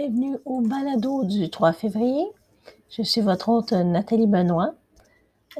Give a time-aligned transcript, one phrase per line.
[0.00, 2.24] Bienvenue au balado du 3 février.
[2.88, 4.72] Je suis votre hôte Nathalie Benoît.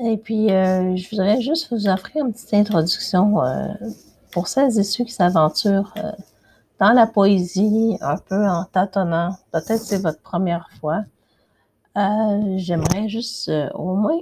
[0.03, 3.69] Et puis, euh, je voudrais juste vous offrir une petite introduction euh,
[4.33, 6.11] pour celles et ceux qui s'aventurent euh,
[6.79, 9.37] dans la poésie, un peu en tâtonnant.
[9.53, 11.05] Peut-être c'est votre première fois.
[12.57, 14.21] J'aimerais juste au moins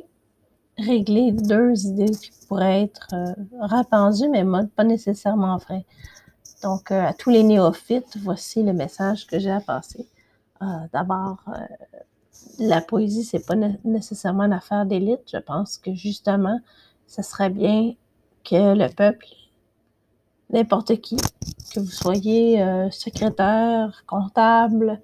[0.79, 3.07] régler deux idées qui pourraient être
[3.61, 4.45] répandues, mais
[4.75, 5.85] pas nécessairement vraies.
[6.63, 10.07] Donc, à tous les néophytes, voici le message que j'ai à passer.
[10.93, 11.45] D'abord,
[12.59, 13.55] la poésie, c'est pas
[13.85, 15.23] nécessairement une affaire d'élite.
[15.33, 16.61] Je pense que justement,
[17.07, 17.95] ce serait bien
[18.45, 19.27] que le peuple,
[20.51, 21.17] n'importe qui,
[21.73, 25.01] que vous soyez euh, secrétaire, comptable,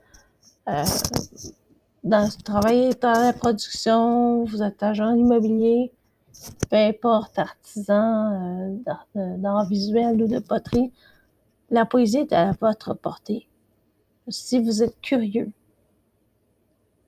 [0.68, 0.84] euh,
[2.02, 5.92] dans, travaillez dans la production, vous êtes agent immobilier,
[6.70, 8.72] peu importe, artisan
[9.16, 10.92] euh, d'art visuel ou de poterie,
[11.74, 13.48] la poésie est à votre portée.
[14.28, 15.50] Si vous êtes curieux,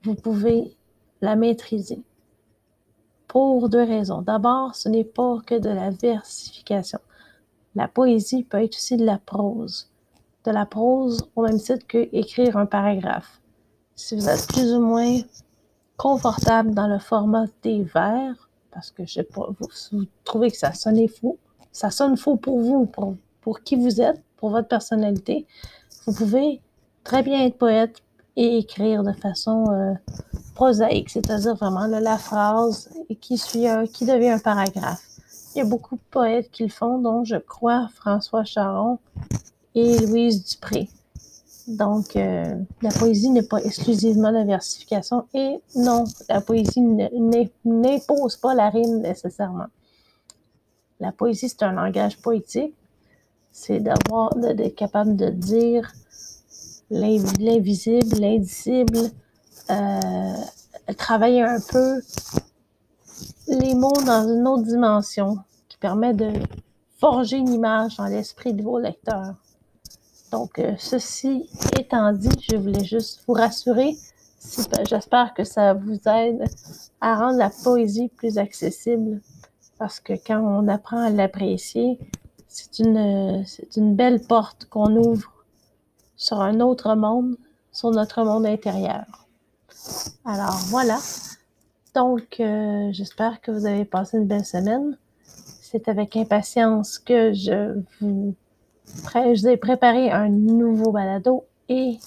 [0.03, 0.77] vous pouvez
[1.21, 2.03] la maîtriser.
[3.29, 4.23] Pour deux raisons.
[4.23, 6.99] D'abord, ce n'est pas que de la versification.
[7.77, 9.89] La poésie peut être aussi de la prose.
[10.45, 13.41] De la prose au même titre que écrire un paragraphe.
[13.95, 15.21] Si vous êtes plus ou moins
[15.97, 20.73] confortable dans le format des vers, parce que je sais pas, vous, trouvez que ça
[20.73, 21.39] sonne faux,
[21.71, 25.47] ça sonne faux pour vous, pour, pour qui vous êtes, pour votre personnalité,
[26.07, 26.61] vous pouvez
[27.05, 28.03] très bien être poète
[28.37, 29.95] et écrire de façon euh,
[30.55, 35.03] prosaïque, c'est-à-dire vraiment la phrase qui devient un paragraphe.
[35.55, 38.99] Il y a beaucoup de poètes qui le font, dont je crois François Charon
[39.75, 40.89] et Louise Dupré.
[41.67, 46.81] Donc, euh, la poésie n'est pas exclusivement la versification et non, la poésie
[47.65, 49.67] n'impose pas la rime nécessairement.
[51.01, 52.75] La poésie, c'est un langage poétique.
[53.59, 55.91] C'est d'avoir, d'être capable de dire
[56.91, 58.99] l'invisible, l'indicible,
[59.71, 60.35] euh,
[60.99, 62.03] travailler un peu
[63.49, 65.39] les mots dans une autre dimension
[65.71, 66.35] qui permet de
[67.01, 69.35] forger une image dans l'esprit de vos lecteurs.
[70.31, 71.49] Donc, euh, ceci
[71.81, 73.97] étant dit, je voulais juste vous rassurer.
[74.87, 76.45] J'espère que ça vous aide
[77.01, 79.23] à rendre la poésie plus accessible
[79.79, 81.99] parce que quand on apprend à l'apprécier,
[82.57, 85.31] c'est une, c'est une belle porte qu'on ouvre
[86.17, 87.37] sur un autre monde,
[87.71, 89.05] sur notre monde intérieur.
[90.25, 90.99] Alors voilà.
[91.95, 94.97] Donc, euh, j'espère que vous avez passé une belle semaine.
[95.61, 98.35] C'est avec impatience que je vous,
[98.87, 101.99] je vous ai préparé un nouveau balado et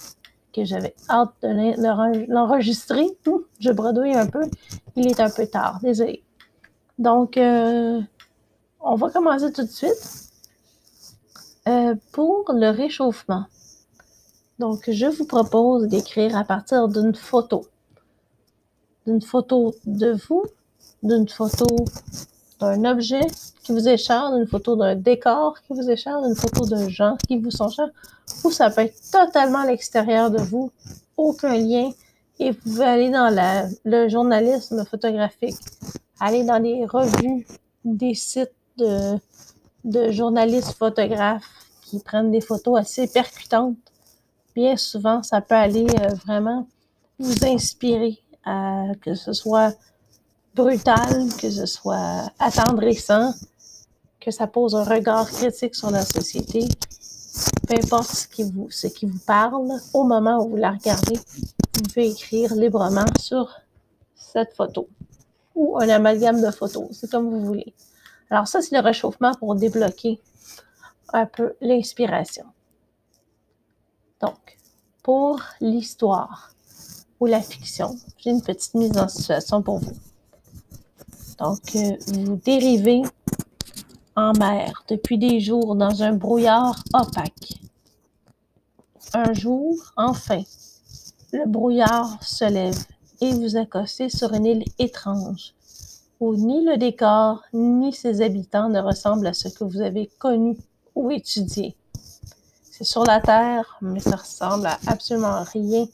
[0.52, 3.06] que j'avais hâte de l'enregistrer.
[3.60, 4.42] Je bredouille un peu.
[4.96, 6.24] Il est un peu tard, désolé.
[6.98, 8.00] Donc, euh,
[8.80, 10.29] on va commencer tout de suite.
[11.68, 13.44] Euh, pour le réchauffement,
[14.60, 17.64] donc, je vous propose d'écrire à partir d'une photo.
[19.06, 20.44] D'une photo de vous,
[21.02, 21.64] d'une photo
[22.60, 23.26] d'un objet
[23.62, 23.96] qui vous est
[24.36, 27.70] d'une photo d'un décor qui vous est d'une photo de gens qui vous sont
[28.44, 30.70] ou ça peut être totalement à l'extérieur de vous,
[31.16, 31.90] aucun lien,
[32.38, 33.34] et vous pouvez aller dans
[33.86, 35.56] le journalisme photographique,
[36.20, 37.46] aller dans les revues,
[37.86, 39.16] des sites de,
[39.84, 41.48] de journalistes photographes
[41.82, 43.76] qui prennent des photos assez percutantes
[44.54, 46.66] bien souvent, ça peut aller euh, vraiment
[47.18, 49.74] vous inspirer, à, que ce soit
[50.54, 53.32] brutal, que ce soit attendrissant,
[54.20, 56.66] que ça pose un regard critique sur la société.
[57.66, 61.16] Peu importe ce qui vous, ce qui vous parle, au moment où vous la regardez,
[61.16, 63.54] vous pouvez écrire librement sur
[64.14, 64.88] cette photo
[65.54, 67.74] ou un amalgame de photos, c'est comme vous voulez.
[68.30, 70.20] Alors ça, c'est le réchauffement pour débloquer
[71.12, 72.44] un peu l'inspiration.
[74.20, 74.58] Donc,
[75.02, 76.50] pour l'histoire
[77.18, 79.96] ou la fiction, j'ai une petite mise en situation pour vous.
[81.38, 83.02] Donc, euh, vous dérivez
[84.14, 87.54] en mer depuis des jours dans un brouillard opaque.
[89.12, 90.42] Un jour, enfin,
[91.32, 92.78] le brouillard se lève
[93.20, 95.54] et vous accostez sur une île étrange
[96.20, 100.56] où ni le décor ni ses habitants ne ressemblent à ce que vous avez connu
[100.94, 101.74] ou étudié.
[102.70, 105.86] C'est sur la Terre, mais ça ressemble à absolument rien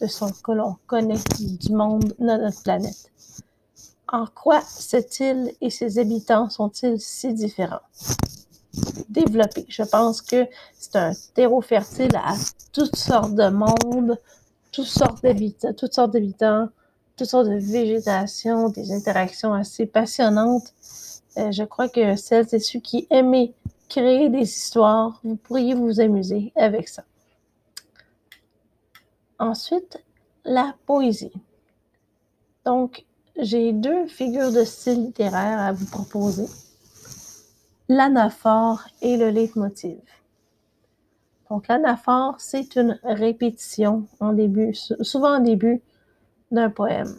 [0.00, 3.10] de ce que l'on connaît du monde de notre planète.
[4.10, 7.80] En quoi cette île et ses habitants sont-ils si différents?
[9.08, 9.66] Développés.
[9.68, 10.46] Je pense que
[10.78, 12.34] c'est un terreau fertile à
[12.72, 14.18] toutes sortes de mondes,
[14.72, 16.68] toutes sortes d'habitants, toutes sortes d'habitants,
[17.18, 20.72] toutes sortes de végétation, des interactions assez passionnantes.
[21.36, 23.52] Euh, je crois que celles et ceux qui aimaient
[23.88, 25.20] créer des histoires.
[25.24, 27.02] Vous pourriez vous amuser avec ça.
[29.38, 30.02] Ensuite,
[30.44, 31.32] la poésie.
[32.64, 33.04] Donc,
[33.36, 36.46] j'ai deux figures de style littéraire à vous proposer.
[37.88, 39.98] L'anaphore et le leitmotiv.
[41.50, 45.82] Donc, l'anaphore, c'est une répétition en début, souvent en début
[46.50, 47.14] d'un poème.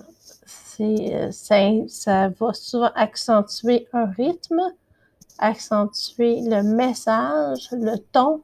[0.46, 4.62] Ça, euh, ça va souvent accentuer un rythme,
[5.38, 8.42] accentuer le message, le ton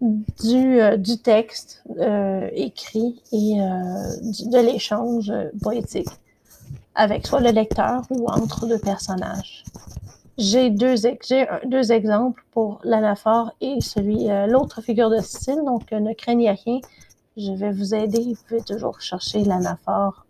[0.00, 5.32] du, euh, du texte euh, écrit et de l'échange
[5.62, 6.08] poétique
[6.94, 9.64] avec soit le lecteur ou entre deux personnages.
[10.36, 10.94] J'ai deux,
[11.64, 16.80] deux exemples pour l'anaphore et celui l'autre figure de style, donc ne craignez rien,
[17.38, 18.34] je vais vous aider.
[18.34, 20.26] Vous pouvez toujours chercher l'anaphore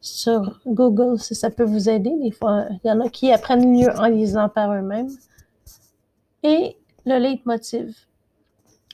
[0.00, 2.12] sur Google si ça peut vous aider.
[2.22, 5.10] Des fois, il y en a qui apprennent mieux en lisant par eux-mêmes.
[6.42, 6.76] Et
[7.06, 7.96] le leitmotiv.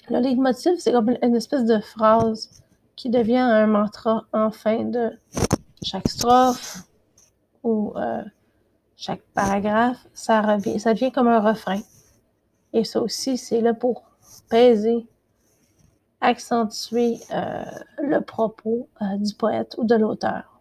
[0.08, 2.62] Le leitmotiv, c'est comme une espèce de phrase
[2.94, 5.10] qui devient un mantra en fin de
[5.82, 6.84] chaque strophe
[7.62, 8.22] ou euh,
[8.96, 10.06] chaque paragraphe.
[10.12, 11.80] Ça, revient, ça devient comme un refrain.
[12.72, 14.04] Et ça aussi, c'est là pour
[14.48, 15.06] peser,
[16.20, 17.64] accentuer euh,
[18.02, 20.60] le propos euh, du poète ou de l'auteur.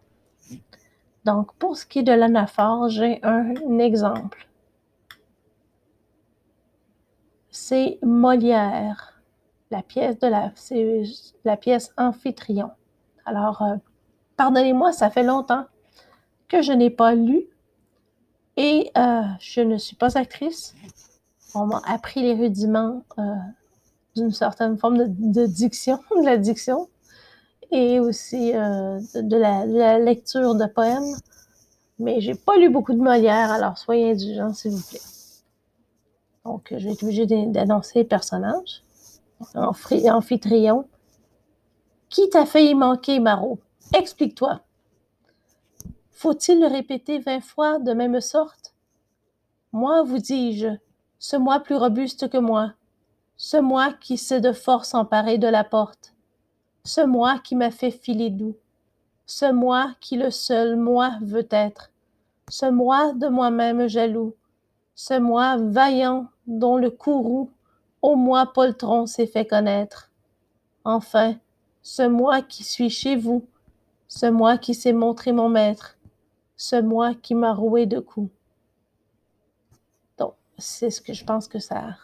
[1.24, 4.48] Donc, pour ce qui est de l'anaphore, j'ai un exemple.
[7.50, 9.22] C'est Molière
[9.70, 10.26] la pièce de
[11.96, 12.70] Amphitryon.
[13.24, 13.76] Alors, euh,
[14.36, 15.66] pardonnez-moi, ça fait longtemps
[16.48, 17.44] que je n'ai pas lu
[18.56, 20.74] et je ne suis pas actrice.
[21.54, 23.04] On m'a appris les rudiments
[24.16, 26.88] d'une certaine forme de, diction, de la diction,
[27.70, 31.16] et aussi de, la, lecture de poèmes.
[31.98, 35.00] Mais j'ai pas lu beaucoup de Molière, alors soyez indulgents, s'il vous plaît.
[36.44, 38.82] Donc, je vais être obligée d'annoncer les personnages.
[39.54, 40.86] Amphitryon.
[42.08, 43.58] Qui t'a failli manquer, Marot?
[43.94, 44.60] Explique-toi.
[46.10, 48.74] Faut-il le répéter vingt fois de même sorte?
[49.72, 50.68] Moi, vous dis-je,
[51.18, 52.72] ce moi plus robuste que moi,
[53.42, 56.12] ce moi qui sait de force emparer de la porte,
[56.84, 58.54] ce moi qui m'a fait filer doux,
[59.24, 61.90] ce moi qui le seul moi veut être,
[62.50, 64.34] ce moi de moi-même jaloux,
[64.94, 67.48] ce moi vaillant dont le courroux
[68.02, 70.10] au moi poltron s'est fait connaître.
[70.84, 71.34] Enfin,
[71.80, 73.46] ce moi qui suis chez vous,
[74.06, 75.96] ce moi qui s'est montré mon maître,
[76.58, 78.30] ce moi qui m'a roué de coups.
[80.18, 81.96] Donc, c'est ce que je pense que ça,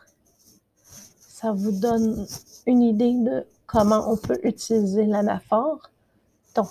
[1.36, 2.26] ça vous donne
[2.66, 5.80] une idée de comment on peut utiliser l'anaphore.
[6.54, 6.68] Donc,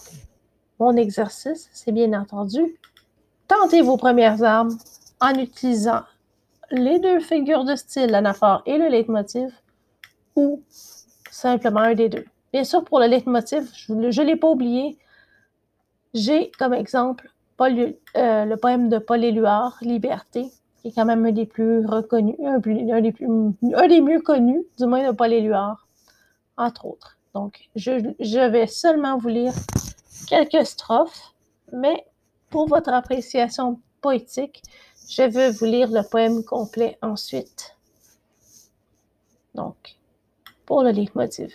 [0.80, 2.76] mon exercice, c'est bien entendu,
[3.48, 4.76] tentez vos premières armes
[5.22, 6.02] en utilisant
[6.72, 9.54] les deux figures de style, l'anaphore et le leitmotiv,
[10.36, 10.64] ou
[11.30, 12.26] simplement un des deux.
[12.52, 14.98] Bien sûr, pour le leitmotiv, je ne l'ai pas oublié,
[16.16, 20.50] j'ai comme exemple euh, le poème de Paul Éluard, Liberté,
[20.86, 22.60] qui est quand même un des plus reconnus, un,
[23.02, 25.88] des, plus, un des mieux connus, du moins de Paul Éluard,
[26.58, 27.18] entre autres.
[27.34, 29.54] Donc, je, vais seulement vous lire
[30.28, 31.34] quelques strophes,
[31.74, 32.06] mais
[32.52, 34.62] pour votre appréciation poétique,
[35.10, 37.76] je veux vous lire le poème complet ensuite.
[39.56, 39.96] Donc,
[40.68, 41.52] pour le leitmotiv,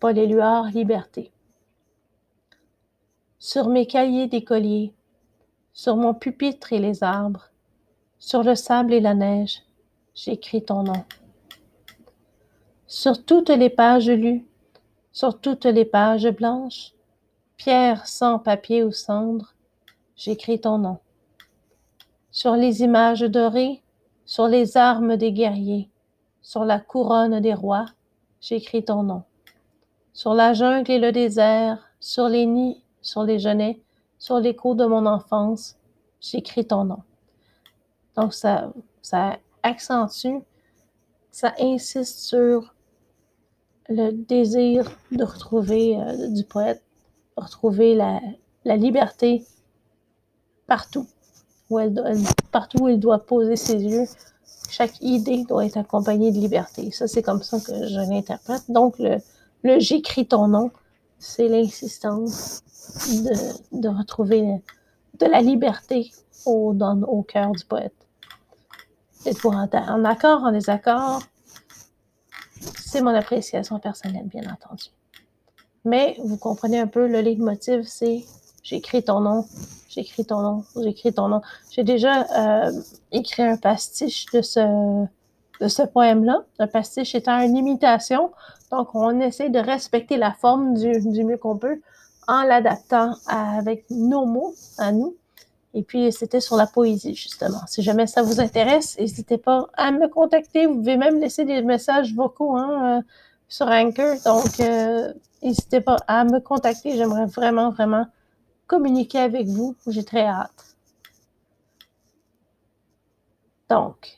[0.00, 1.32] Paul Éluard, Liberté.
[3.38, 4.92] Sur mes cahiers d'écolier,
[5.72, 7.48] sur mon pupitre et les arbres,
[8.26, 9.62] sur le sable et la neige,
[10.16, 11.04] j'écris ton nom.
[12.88, 14.44] Sur toutes les pages lues,
[15.12, 16.92] sur toutes les pages blanches,
[17.56, 19.54] pierre sans papier ou cendre,
[20.16, 20.98] j'écris ton nom
[22.32, 23.80] sur les images dorées,
[24.24, 25.88] sur les armes des guerriers,
[26.42, 27.86] sur la couronne des rois,
[28.40, 29.22] j'écris ton nom.
[30.14, 33.80] Sur la jungle et le désert, sur les nids, sur les genêts,
[34.18, 35.76] sur l'écho de mon enfance,
[36.20, 37.05] j'écris ton nom.
[38.16, 38.70] Donc ça,
[39.62, 40.38] accentue,
[41.30, 42.74] ça insiste sur
[43.88, 46.82] le désir de retrouver euh, du poète,
[47.36, 48.20] retrouver la,
[48.76, 49.44] liberté
[50.66, 51.06] partout
[51.70, 51.78] où
[52.88, 54.06] il doit poser ses yeux,
[54.70, 56.90] chaque idée doit être accompagnée de liberté.
[56.90, 58.64] Ça, c'est comme ça que je l'interprète.
[58.68, 59.18] Donc, le,
[59.78, 60.70] j'écris ton nom,
[61.18, 62.62] c'est l'insistance
[63.72, 64.60] de, retrouver
[65.20, 66.10] de la liberté
[66.44, 68.05] au cœur du poète.
[69.26, 71.20] Être en, en accord, en désaccord,
[72.76, 74.86] c'est mon appréciation personnelle, bien entendu.
[75.84, 78.24] Mais vous comprenez un peu, le leitmotiv, c'est
[78.62, 79.44] j'écris ton nom,
[79.88, 81.40] j'écris ton nom, j'écris ton nom.
[81.70, 82.26] J'ai déjà
[82.66, 82.72] euh,
[83.12, 85.06] écrit un pastiche de ce,
[85.60, 88.32] de ce poème-là, un pastiche étant une imitation.
[88.72, 91.80] Donc, on essaie de respecter la forme du mieux qu'on peut
[92.26, 95.14] en l'adaptant avec nos mots à nous.
[95.76, 97.60] Et puis, c'était sur la poésie, justement.
[97.66, 100.64] Si jamais ça vous intéresse, n'hésitez pas à me contacter.
[100.64, 103.02] Vous pouvez même laisser des messages vocaux hein, euh,
[103.46, 104.16] sur Anchor.
[104.24, 106.96] Donc, euh, n'hésitez pas à me contacter.
[106.96, 108.06] J'aimerais vraiment, vraiment
[108.66, 109.76] communiquer avec vous.
[109.86, 110.76] J'ai très hâte.
[113.68, 114.16] Donc,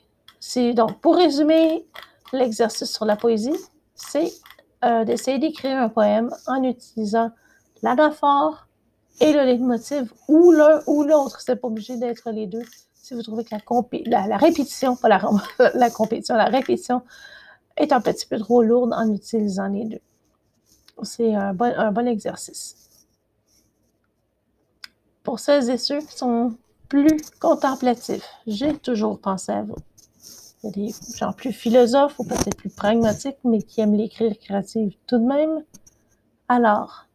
[0.75, 1.85] donc pour résumer
[2.31, 3.59] l'exercice sur la poésie,
[3.95, 4.31] c'est
[4.85, 7.31] euh, d'essayer d'écrire un poème en utilisant
[7.81, 8.68] l'anaphore
[9.19, 11.41] et le leitmotiv ou l'un ou l'autre.
[11.41, 12.63] C'est pas obligé d'être les deux.
[12.93, 13.55] Si vous trouvez que
[14.05, 15.21] la, la, répétition, pas la,
[15.73, 17.01] la compétition, la répétition
[17.77, 20.01] est un petit peu trop lourde en utilisant les deux.
[21.03, 22.75] C'est un bon, un bon exercice.
[25.23, 26.55] Pour celles et ceux qui sont
[26.87, 29.75] plus contemplatifs, j'ai toujours pensé à vous.
[30.63, 34.37] Il y a des gens plus philosophes ou peut-être plus pragmatiques, mais qui aiment l'écrire
[34.37, 35.63] créative tout de même.
[36.49, 37.05] Alors,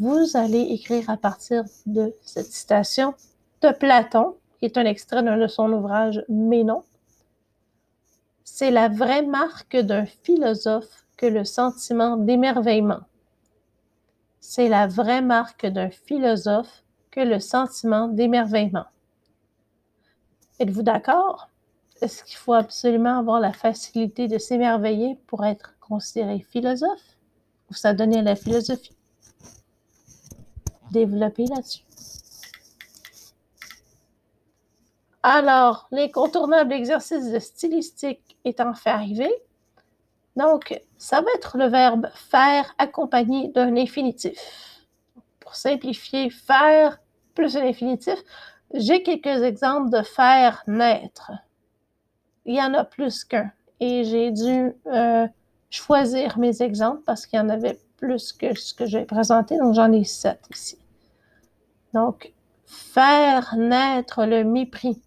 [0.00, 3.14] vous allez écrire à partir de cette citation
[3.60, 6.84] de Platon, qui est un extrait d'un de son ouvrage Mais non.
[8.42, 13.00] C'est la vraie marque d'un philosophe que le sentiment d'émerveillement.
[14.40, 18.86] C'est la vraie marque d'un philosophe que le sentiment d'émerveillement.
[20.60, 21.50] Êtes-vous d'accord?
[22.00, 27.18] Est-ce qu'il faut absolument avoir la facilité de s'émerveiller pour être considéré philosophe?
[27.70, 28.96] Ou ça donnait la philosophie?
[30.92, 31.84] Développer là-dessus.
[35.22, 39.30] Alors, l'incontournable exercice de stylistique est enfin arrivé.
[40.36, 44.38] Donc, ça va être le verbe faire accompagné d'un infinitif.
[45.38, 47.00] Pour simplifier, faire
[47.34, 48.18] plus un infinitif,
[48.72, 51.32] j'ai quelques exemples de faire naître.
[52.46, 53.52] Il y en a plus qu'un.
[53.80, 55.26] Et j'ai dû euh,
[55.68, 59.58] choisir mes exemples parce qu'il y en avait plus que ce que j'ai présenté.
[59.58, 60.79] Donc, j'en ai sept ici.
[61.92, 62.32] Donc,
[62.66, 65.02] faire naître le mépris.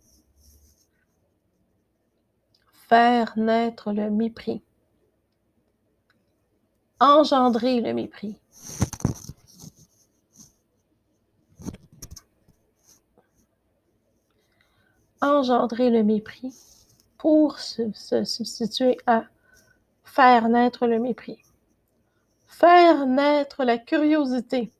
[2.89, 4.61] Faire naître le mépris.
[6.99, 8.37] Engendrer le mépris.
[15.21, 16.53] Engendrer le mépris
[17.17, 17.91] pour se,
[18.25, 19.23] substituer à
[20.03, 21.41] faire naître le mépris.
[22.45, 24.71] Faire naître la curiosité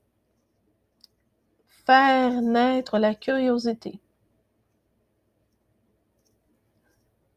[1.86, 4.00] faire naître la curiosité.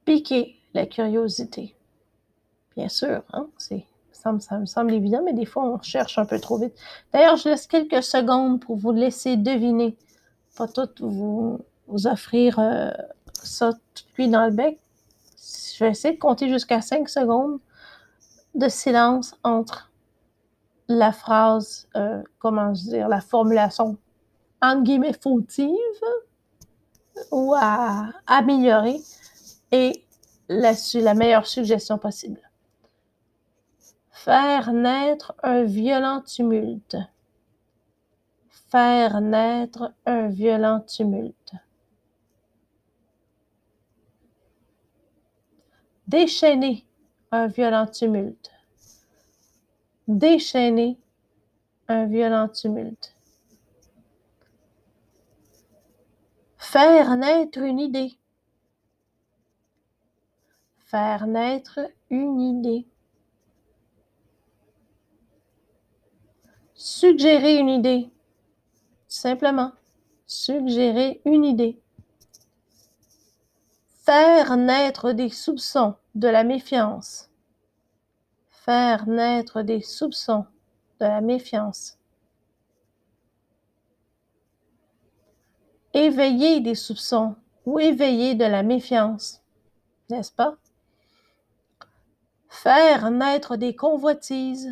[0.05, 1.75] Piquer la curiosité.
[2.77, 3.49] Bien sûr, hein,
[4.13, 6.75] ça, me, semble évident, mais des fois, on cherche un peu trop vite.
[7.13, 9.97] D'ailleurs, je laisse quelques secondes pour vous laisser deviner.
[10.57, 11.61] Pas tout vous,
[12.07, 12.91] offrir euh,
[13.33, 14.79] ça tout cuit dans le bec.
[15.77, 17.59] Je vais essayer de compter jusqu'à 5 secondes
[18.55, 19.91] de silence entre
[20.89, 23.97] la phrase, euh, comment dire, la formulation
[24.63, 25.73] entre guillemets, fautive
[27.31, 29.01] ou à améliorer
[29.73, 30.05] et
[30.49, 32.41] la, la meilleure suggestion possible.
[34.11, 36.97] Faire naître un violent tumulte.
[38.71, 41.53] Faire naître un violent tumulte.
[46.09, 46.85] Déchaîner
[47.33, 48.51] un violent tumulte.
[50.09, 50.99] Déchaîner
[51.89, 53.16] un violent tumulte.
[56.69, 58.19] Faire naître une idée.
[60.85, 61.79] Faire naître
[62.11, 62.89] une idée.
[66.75, 68.11] Suggérer une idée.
[69.07, 69.71] Simplement,
[70.27, 71.81] suggérer une idée.
[74.05, 77.31] Faire naître des soupçons, de la méfiance.
[78.49, 80.45] Faire naître des soupçons,
[80.99, 81.96] de la méfiance.
[85.97, 89.43] Éveiller des soupçons ou éveiller de la méfiance,
[90.11, 90.57] n'est-ce pas?
[92.51, 94.71] Faire naître des convoitises,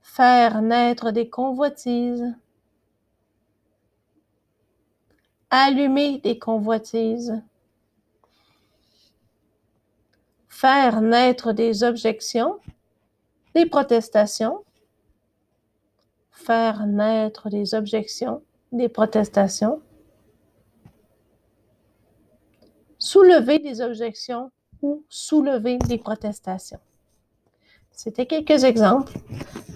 [0.00, 2.32] faire naître des convoitises,
[5.50, 7.42] allumer des convoitises,
[10.48, 12.60] faire naître des objections,
[13.56, 14.64] des protestations,
[16.30, 19.80] faire naître des objections, des protestations,
[22.98, 24.50] soulever des objections
[24.80, 26.78] ou soulever des protestations.
[27.92, 29.12] C'était quelques exemples.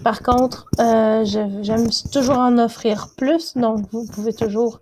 [0.03, 4.81] Par contre, euh, j'aime toujours en offrir plus, donc vous pouvez toujours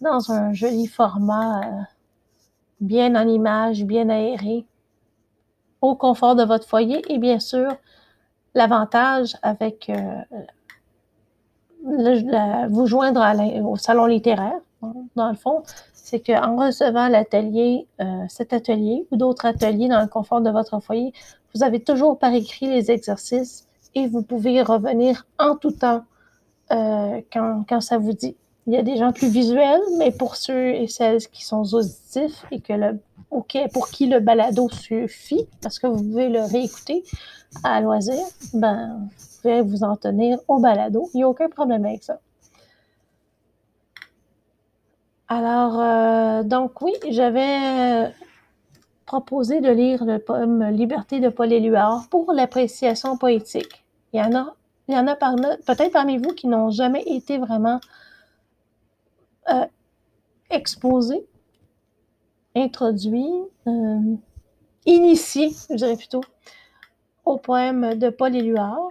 [0.00, 1.82] dans un joli format, euh,
[2.80, 4.64] bien en image, bien aéré,
[5.80, 7.76] au confort de votre foyer et bien sûr,
[8.54, 10.22] l'avantage avec euh,
[12.68, 13.22] vous joindre
[13.64, 14.60] au salon littéraire,
[15.16, 15.62] dans le fond,
[15.94, 20.80] c'est qu'en recevant l'atelier, euh, cet atelier ou d'autres ateliers dans le confort de votre
[20.80, 21.12] foyer,
[21.54, 26.04] vous avez toujours par écrit les exercices et vous pouvez revenir en tout temps
[26.70, 28.36] euh, quand, quand, ça vous dit.
[28.66, 32.44] Il y a des gens plus visuels, mais pour ceux et celles qui sont auditifs
[32.50, 32.98] et que le,
[33.72, 37.04] pour qui le balado suffit, parce que vous pouvez le réécouter
[37.64, 38.22] à loisir,
[38.54, 41.08] ben, vous pouvez vous en tenir au balado.
[41.14, 42.20] Il n'y a aucun problème avec ça.
[45.28, 48.08] Alors, euh, donc oui, j'avais euh,
[49.04, 53.84] proposé de lire le poème Liberté de Paul Éluard pour l'appréciation poétique.
[54.14, 54.54] Il y en a,
[54.88, 55.16] a
[55.66, 57.78] peut-être parmi vous qui n'ont jamais été vraiment
[59.50, 59.66] euh,
[60.50, 61.26] exposés,
[62.64, 63.32] introduits,
[64.86, 66.22] initiés, je dirais plutôt,
[67.24, 68.90] au poème de Paul Éluard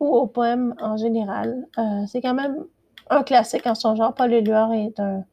[0.00, 1.66] ou au poème en général.
[2.06, 2.64] C'est quand même
[3.10, 4.14] un classique en son genre.
[4.14, 5.24] Paul Éluard est un,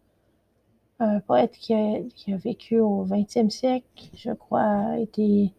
[1.27, 5.53] poète qui a, vécu au 20e siècle, je crois, a été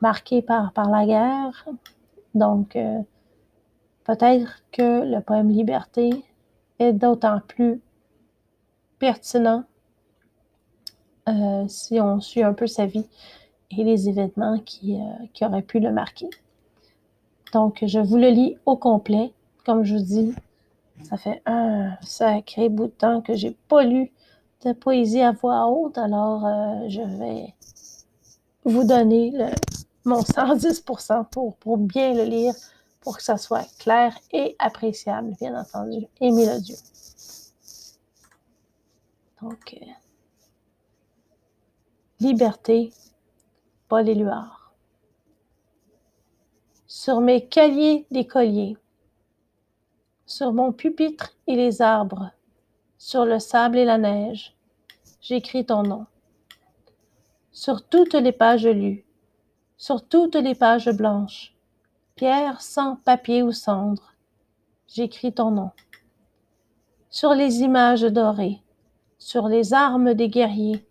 [0.00, 1.66] marqué par, par la guerre.
[2.34, 3.00] Donc, euh,
[4.04, 6.10] peut-être que le poème Liberté
[6.78, 7.80] est d'autant plus
[8.98, 9.64] pertinent
[11.28, 13.06] euh, si on suit un peu sa vie
[13.70, 16.30] et les événements qui, euh, qui auraient pu le marquer.
[17.52, 19.32] Donc, je vous le lis au complet.
[19.64, 20.34] Comme je vous dis,
[21.02, 24.12] ça fait un sacré bout de temps que j'ai pas lu
[24.64, 27.54] de poésie à voix haute, alors euh, je vais
[28.64, 29.32] vous donner
[30.04, 32.54] mon 110% pour, pour bien le lire,
[33.00, 36.76] pour que ça soit clair et appréciable, bien entendu, et mélodieux.
[39.42, 39.76] Donc,
[42.18, 42.94] Liberté,
[43.88, 44.72] Paul Éluard.
[46.86, 48.78] Sur mes cahiers d'écolier,
[50.24, 52.30] sur mon pupitre et les arbres,
[52.96, 54.56] sur le sable et la neige,
[55.20, 56.06] j'écris ton nom.
[57.52, 59.04] Sur toutes les pages lues,
[59.76, 61.54] sur toutes les pages blanches,
[62.14, 64.14] pierre sans papier ou cendre,
[64.88, 65.70] j'écris ton nom.
[67.10, 68.62] Sur les images dorées,
[69.18, 70.85] sur les armes des guerriers,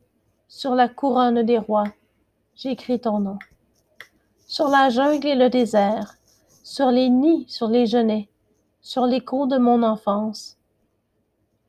[0.47, 1.85] sur la couronne des rois,
[2.55, 3.39] j'écris ton nom.
[4.47, 6.15] Sur la jungle et le désert,
[6.63, 8.29] sur les nids, sur les genêts,
[8.81, 10.57] sur l'écho de mon enfance,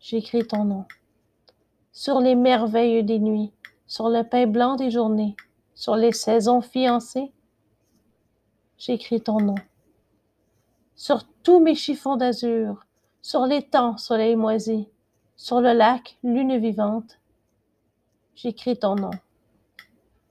[0.00, 0.84] j'écris ton nom.
[1.92, 3.52] Sur les merveilles des nuits,
[3.86, 5.34] sur le pain blanc des journées,
[5.74, 7.32] sur les saisons fiancées,
[8.78, 9.54] j'écris ton nom.
[10.94, 12.84] Sur tous mes chiffons d'azur,
[13.22, 14.88] sur l'étang soleil moisi,
[15.36, 17.18] sur le lac lune vivante,
[18.36, 19.10] j'écris ton nom.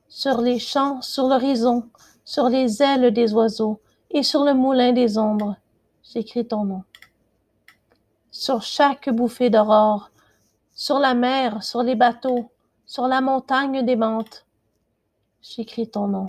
[0.07, 1.89] Sur les champs, sur l'horizon,
[2.23, 5.57] sur les ailes des oiseaux et sur le moulin des ombres,
[6.03, 6.83] j'écris ton nom.
[8.31, 10.11] Sur chaque bouffée d'aurore,
[10.73, 12.51] sur la mer, sur les bateaux,
[12.85, 14.45] sur la montagne des menthes,
[15.41, 16.27] j'écris ton nom.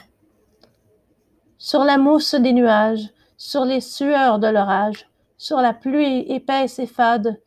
[1.59, 6.87] Sur la mousse des nuages, sur les sueurs de l'orage, sur la pluie épaisse et
[6.87, 7.41] fade,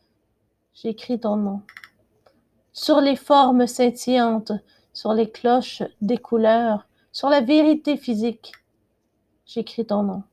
[0.73, 1.61] j'écris ton nom.
[2.73, 4.51] Sur les formes scintillantes,
[4.93, 8.53] sur les cloches des couleurs, sur la vérité physique,
[9.45, 10.23] j'écris ton nom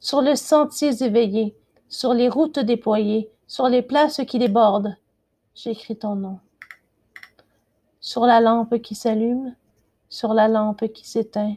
[0.00, 1.54] sur les sentiers éveillés,
[1.88, 4.96] sur les routes déployées, sur les places qui débordent,
[5.54, 6.40] j'écris ton nom.
[8.00, 9.54] Sur la lampe qui s'allume,
[10.08, 11.56] sur la lampe qui s'éteint,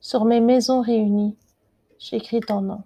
[0.00, 1.36] sur mes maisons réunies,
[1.98, 2.82] j'écris ton nom.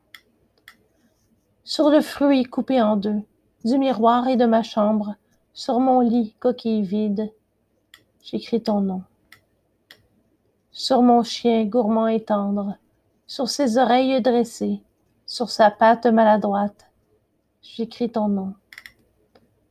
[1.65, 3.23] Sur le fruit coupé en deux,
[3.65, 5.15] du miroir et de ma chambre,
[5.53, 7.31] sur mon lit coquille vide,
[8.23, 9.03] j'écris ton nom.
[10.71, 12.77] Sur mon chien gourmand et tendre,
[13.27, 14.83] sur ses oreilles dressées,
[15.27, 16.91] sur sa patte maladroite,
[17.63, 18.55] j'écris ton nom.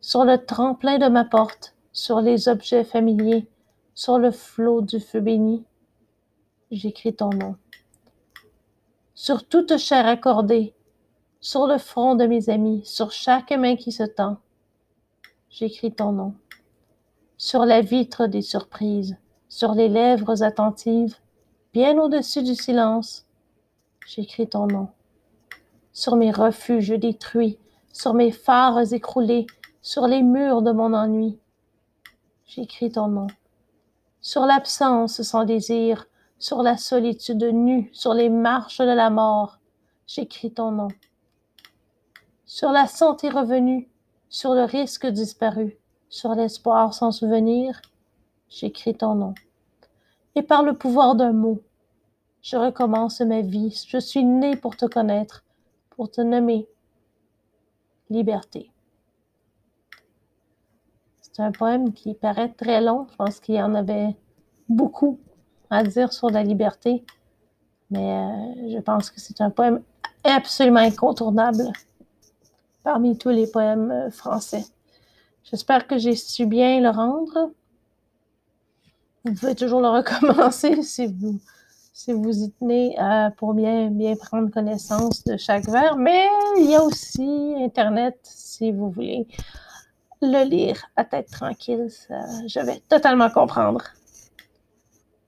[0.02, 3.48] Sur le tremplin de ma porte, sur les objets familiers,
[3.96, 5.66] sur le flot du feu béni,
[6.72, 7.56] j'écris ton nom.
[9.16, 10.74] Sur toute chair accordée,
[11.42, 14.38] sur le front de mes amis, sur chaque main qui se tend,
[15.50, 16.34] j'écris ton nom.
[17.38, 21.16] Sur la vitre des surprises, sur les lèvres attentives,
[21.74, 23.26] bien au-dessus du silence,
[24.06, 24.90] j'écris ton nom
[26.00, 27.58] sur mes refuges détruits,
[27.92, 29.48] sur mes phares écroulés,
[29.82, 31.38] sur les murs de mon ennui.
[32.46, 33.28] J'écris ton nom.
[34.22, 36.06] Sur l'absence sans désir,
[36.42, 39.60] Sur la solitude nue, sur les marches de la mort,
[40.08, 40.88] j'écris ton nom.
[42.50, 43.88] Sur la santé revenue,
[44.28, 45.78] sur le risque disparu,
[46.10, 47.80] sur l'espoir sans souvenir,
[48.50, 49.36] j'écris ton nom.
[50.34, 51.62] Et par le pouvoir d'un mot,
[52.42, 53.86] je recommence ma vie.
[53.88, 55.44] Je suis né pour te connaître,
[55.92, 56.68] pour te nommer.
[58.10, 58.72] Liberté.
[61.22, 63.06] C'est un poème qui paraît très long.
[63.12, 64.18] Je pense qu'il y en avait
[64.68, 65.20] beaucoup
[65.70, 67.06] à dire sur la liberté.
[67.92, 69.84] Mais euh, je pense que c'est un poème
[70.24, 71.72] absolument incontournable
[72.84, 74.66] parmi tous les poèmes euh, français.
[75.44, 77.52] J'espère que j'ai su bien le rendre.
[79.26, 81.40] Vous pouvez toujours le recommencer si vous,
[81.94, 85.96] si vous y tenez euh, pour bien, bien prendre connaissance de chaque vers.
[85.96, 89.28] Mais il y a aussi Internet si vous voulez
[90.22, 91.88] le lire à tête tranquille.
[92.48, 93.84] je vais totalement comprendre.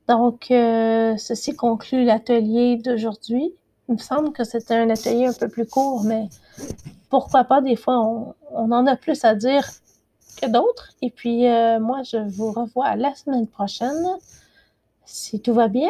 [0.08, 3.54] Donc, euh, ceci conclut l'atelier d'aujourd'hui.
[3.92, 6.30] Il me semble que c'était un atelier un peu plus court, mais
[7.10, 8.00] pourquoi pas, des fois,
[8.54, 9.70] on, en a plus à dire
[10.42, 10.94] que d'autres.
[11.02, 14.08] Et puis, euh, moi, je vous revois la semaine prochaine,
[15.04, 15.90] si tout va bien.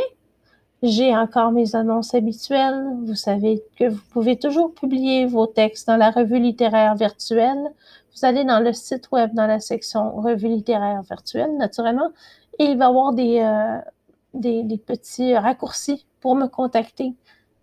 [0.81, 2.87] J'ai encore mes annonces habituelles.
[3.03, 7.69] Vous savez que vous pouvez toujours publier vos textes dans la revue littéraire virtuelle.
[8.15, 12.09] Vous allez dans le site web, dans la section revue littéraire virtuelle, naturellement,
[12.57, 17.13] et il va y avoir des, euh, petits raccourcis pour me contacter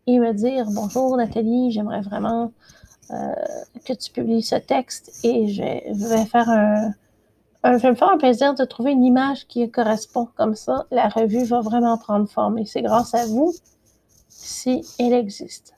[0.09, 2.51] et me dire bonjour Nathalie, j'aimerais vraiment
[3.11, 3.35] euh,
[3.85, 6.95] que tu publies ce texte et je, vais faire un,
[7.63, 10.87] je me faire un plaisir de trouver une image qui correspond comme ça.
[10.91, 13.53] La revue va vraiment prendre forme et c'est grâce à vous
[14.29, 15.75] si elle existe.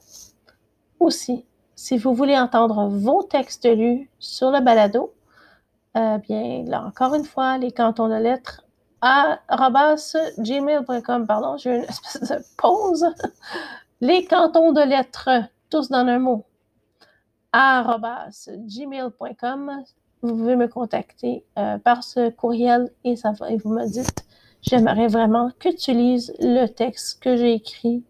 [1.01, 5.13] Aussi, si vous voulez entendre vos textes lus sur le balado,
[5.97, 8.65] euh, bien, là, encore une fois, les cantons de lettres
[9.01, 13.07] à gmail.com, pardon, j'ai une espèce de pause.
[14.03, 15.29] Les cantons de lettres,
[15.69, 16.47] tous dans un mot,
[17.53, 19.85] gmail.com.
[20.23, 24.25] Vous pouvez me contacter euh, par ce courriel et, ça, et vous me dites,
[24.63, 28.03] j'aimerais vraiment que tu lises le texte que j'ai écrit,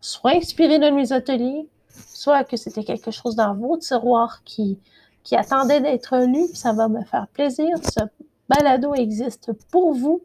[0.00, 4.78] soit inspiré de mes ateliers, soit que c'était quelque chose dans vos tiroirs qui,
[5.22, 6.46] qui attendait d'être lu.
[6.54, 7.76] Ça va me faire plaisir.
[7.82, 8.00] Ce
[8.48, 10.22] balado existe pour vous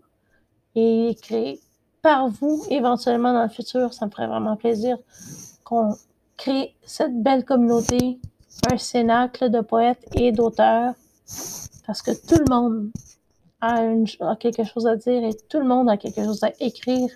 [0.76, 1.60] et créé
[2.02, 3.94] par vous éventuellement dans le futur.
[3.94, 4.98] Ça me ferait vraiment plaisir
[5.64, 5.96] qu'on
[6.38, 8.20] crée cette belle communauté,
[8.72, 10.94] un cénacle de poètes et d'auteurs,
[11.86, 12.92] parce que tout le monde
[13.62, 17.10] a, quelque chose à dire et tout le monde a quelque chose à écrire,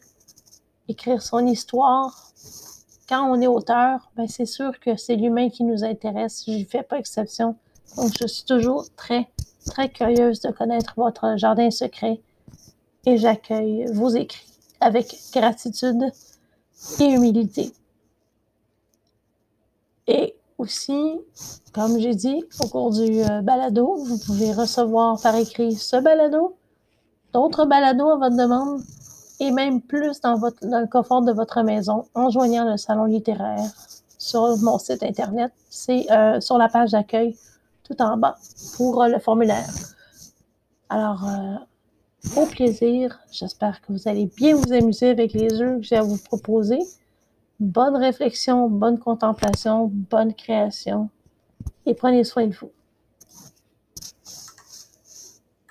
[0.87, 2.31] écrire son histoire.
[3.09, 6.43] Quand on est auteur, ben c'est sûr que c'est l'humain qui nous intéresse.
[6.47, 7.55] Je fais pas exception.
[7.97, 9.27] Donc, je suis toujours très,
[9.65, 12.19] très curieuse de connaître votre jardin secret
[13.05, 16.11] et j'accueille vos écrits avec gratitude
[16.99, 17.71] et humilité.
[20.07, 21.19] Et aussi,
[21.73, 26.55] comme j'ai dit au cours du euh, balado, vous pouvez recevoir par écrit ce balado,
[27.33, 28.81] d'autres balados à votre demande
[29.39, 33.05] et même plus dans, votre, dans le confort de votre maison en joignant le salon
[33.05, 33.69] littéraire
[34.17, 35.51] sur mon site internet.
[35.69, 37.35] C'est euh, sur la page d'accueil
[37.83, 38.37] tout en bas
[38.77, 39.67] pour euh, le formulaire.
[40.89, 41.25] Alors,
[42.35, 43.19] au plaisir.
[43.31, 46.79] J'espère que vous allez bien vous amuser avec les jeux que j'ai à vous proposer.
[47.59, 51.09] Bonne réflexion, bonne contemplation, bonne création
[51.85, 52.71] et prenez soin de vous.